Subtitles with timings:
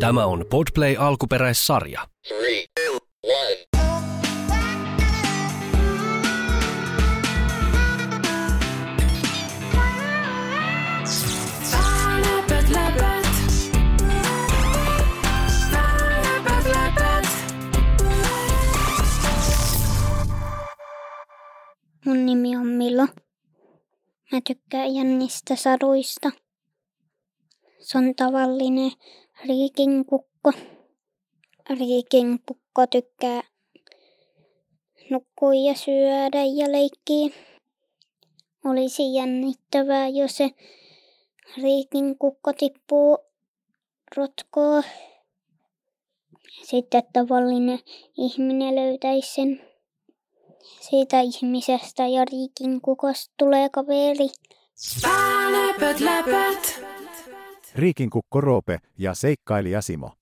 [0.00, 2.08] Tämä on Podplay alkuperäissarja.
[2.28, 2.98] Three, two.
[22.04, 23.06] Mun nimi on Milo.
[24.32, 26.43] Mä tykkään jännistä saduista.
[27.84, 28.90] Se on tavallinen
[29.46, 30.52] riikinkukko.
[31.78, 33.42] Riikinkukko tykkää
[35.10, 37.28] nukkua ja syödä ja leikkiä.
[38.64, 40.50] Olisi jännittävää, jos se
[41.62, 43.18] riikinkukko tippuu
[44.16, 44.82] rotkoa.
[46.62, 47.78] Sitten tavallinen
[48.18, 49.60] ihminen löytäisi sen
[50.80, 54.28] siitä ihmisestä ja riikin kukosta tulee kaveri.
[55.52, 56.93] Läpät, läpät.
[57.74, 60.12] Riikinkukko Roope ja seikkailija Simo.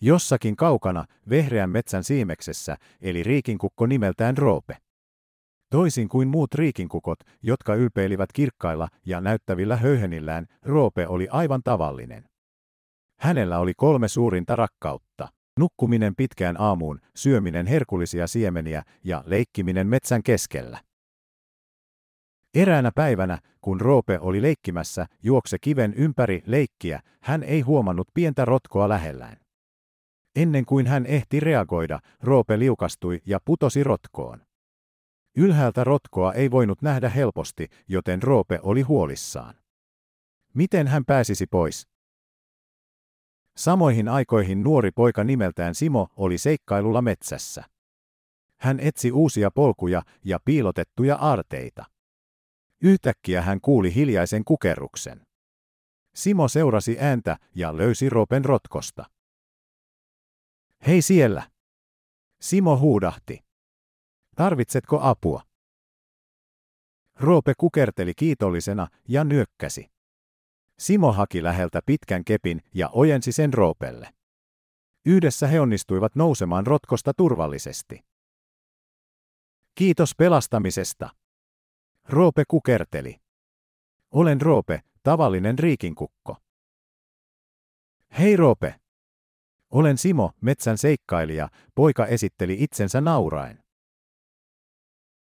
[0.00, 4.76] Jossakin kaukana vehreän metsän siimeksessä eli riikinkukko nimeltään Roope.
[5.70, 12.24] Toisin kuin muut riikinkukot, jotka ylpeilivät kirkkailla ja näyttävillä höyhenillään, Roope oli aivan tavallinen.
[13.20, 15.28] Hänellä oli kolme suurinta rakkautta.
[15.58, 20.85] Nukkuminen pitkään aamuun, syöminen herkullisia siemeniä ja leikkiminen metsän keskellä.
[22.56, 28.88] Eräänä päivänä, kun Roope oli leikkimässä juokse kiven ympäri leikkiä, hän ei huomannut pientä rotkoa
[28.88, 29.36] lähellään.
[30.36, 34.40] Ennen kuin hän ehti reagoida, Roope liukastui ja putosi rotkoon.
[35.36, 39.54] Ylhäältä rotkoa ei voinut nähdä helposti, joten Roope oli huolissaan.
[40.54, 41.88] Miten hän pääsisi pois?
[43.56, 47.64] Samoihin aikoihin nuori poika nimeltään Simo oli seikkailulla metsässä.
[48.60, 51.95] Hän etsi uusia polkuja ja piilotettuja aarteita.
[52.82, 55.26] Yhtäkkiä hän kuuli hiljaisen kukerruksen.
[56.14, 59.04] Simo seurasi ääntä ja löysi Roopen rotkosta.
[60.86, 61.50] Hei siellä!
[62.40, 63.44] Simo huudahti.
[64.36, 65.42] Tarvitsetko apua?
[67.20, 69.90] Roope kukerteli kiitollisena ja nyökkäsi.
[70.78, 74.14] Simo haki läheltä pitkän kepin ja ojensi sen Roopelle.
[75.06, 78.04] Yhdessä he onnistuivat nousemaan rotkosta turvallisesti.
[79.74, 81.10] Kiitos pelastamisesta.
[82.08, 83.20] Roope kukerteli.
[84.10, 86.36] Olen Roope, tavallinen riikinkukko.
[88.18, 88.74] Hei Roope.
[89.72, 93.64] Olen Simo, metsän seikkailija, poika esitteli itsensä nauraen.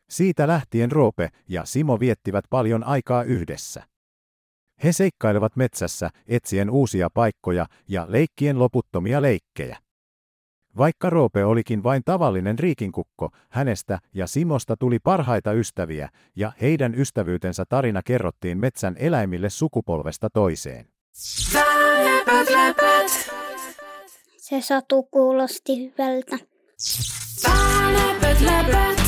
[0.08, 3.86] Siitä lähtien Roope ja Simo viettivät paljon aikaa yhdessä.
[4.84, 9.78] He seikkailevat metsässä etsien uusia paikkoja ja leikkien loputtomia leikkejä.
[10.76, 17.64] Vaikka Roope olikin vain tavallinen riikinkukko, hänestä ja Simosta tuli parhaita ystäviä, ja heidän ystävyytensä
[17.68, 20.86] tarina kerrottiin metsän eläimille sukupolvesta toiseen.
[22.04, 23.32] Läpät, läpät.
[24.36, 26.38] Se satu kuulosti hyvältä.
[27.92, 29.01] Läpät, läpät.